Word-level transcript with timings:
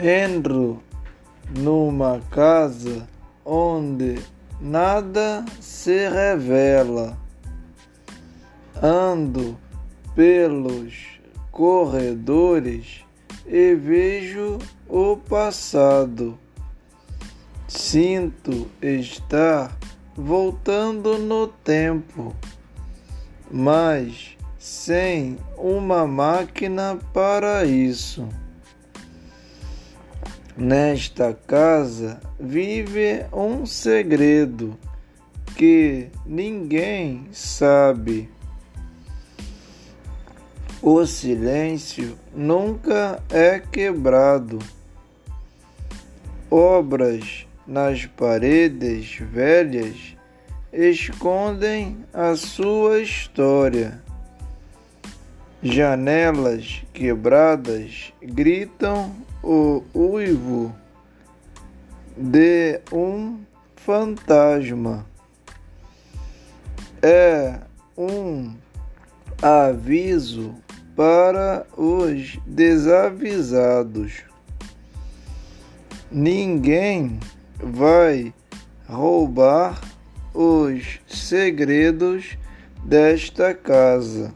Entro 0.00 0.80
numa 1.58 2.20
casa 2.30 3.08
onde 3.44 4.16
nada 4.60 5.44
se 5.60 6.08
revela. 6.08 7.18
Ando 8.80 9.58
pelos 10.14 11.18
corredores 11.50 13.04
e 13.44 13.74
vejo 13.74 14.58
o 14.88 15.16
passado. 15.16 16.38
Sinto 17.66 18.68
estar 18.80 19.76
voltando 20.14 21.18
no 21.18 21.48
tempo, 21.48 22.36
mas 23.50 24.36
sem 24.60 25.38
uma 25.56 26.06
máquina 26.06 26.96
para 27.12 27.64
isso. 27.64 28.28
Nesta 30.60 31.38
casa 31.46 32.20
vive 32.36 33.24
um 33.32 33.64
segredo 33.64 34.76
que 35.56 36.08
ninguém 36.26 37.28
sabe. 37.30 38.28
O 40.82 41.06
silêncio 41.06 42.18
nunca 42.34 43.22
é 43.30 43.60
quebrado. 43.60 44.58
Obras 46.50 47.46
nas 47.64 48.06
paredes 48.06 49.16
velhas 49.16 50.16
escondem 50.72 51.98
a 52.12 52.34
sua 52.34 52.98
história. 52.98 54.02
Janelas 55.62 56.82
quebradas 56.92 58.12
gritam 58.20 59.27
o 59.42 59.82
uivo 59.94 60.74
de 62.16 62.80
um 62.92 63.38
fantasma. 63.76 65.06
É 67.00 67.60
um 67.96 68.54
aviso 69.40 70.54
para 70.96 71.64
os 71.76 72.38
desavisados. 72.44 74.24
Ninguém 76.10 77.20
vai 77.62 78.34
roubar 78.88 79.80
os 80.34 81.00
segredos 81.06 82.36
desta 82.84 83.54
casa. 83.54 84.34